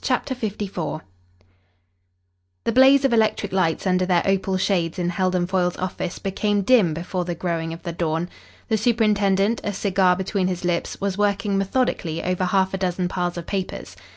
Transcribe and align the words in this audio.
CHAPTER 0.00 0.36
LIV 0.40 1.00
The 2.62 2.70
blaze 2.72 3.04
of 3.04 3.12
electric 3.12 3.52
lights 3.52 3.84
under 3.84 4.06
their 4.06 4.22
opal 4.24 4.56
shades 4.56 4.96
in 4.96 5.08
Heldon 5.08 5.48
Foyle's 5.48 5.76
office 5.76 6.20
became 6.20 6.62
dim 6.62 6.94
before 6.94 7.24
the 7.24 7.34
growing 7.34 7.72
of 7.72 7.82
the 7.82 7.90
dawn. 7.90 8.28
The 8.68 8.78
superintendent, 8.78 9.60
a 9.64 9.72
cigar 9.72 10.14
between 10.14 10.46
his 10.46 10.64
lips, 10.64 11.00
was 11.00 11.18
working 11.18 11.58
methodically 11.58 12.22
over 12.22 12.44
half 12.44 12.72
a 12.72 12.78
dozen 12.78 13.08
piles 13.08 13.36
of 13.36 13.46
papers. 13.48 13.96